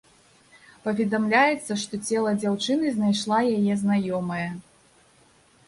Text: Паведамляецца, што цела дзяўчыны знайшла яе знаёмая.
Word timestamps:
Паведамляецца, 0.85 1.77
што 1.83 1.99
цела 2.09 2.33
дзяўчыны 2.41 2.85
знайшла 2.97 3.39
яе 3.61 3.73
знаёмая. 3.85 4.49